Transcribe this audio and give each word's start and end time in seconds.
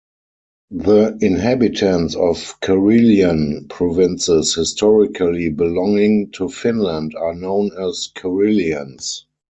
The 0.71 1.15
inhabitants 1.21 2.15
of 2.15 2.59
Karelian 2.59 3.69
provinces 3.69 4.55
historically 4.55 5.49
belonging 5.51 6.31
to 6.31 6.49
Finland 6.49 7.13
are 7.15 7.35
known 7.35 7.69
as 7.77 8.09
Karelians. 8.15 9.25